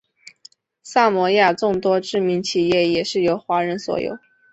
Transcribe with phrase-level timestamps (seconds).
[0.81, 4.17] 萨摩亚众多知名企业也是由华人所有。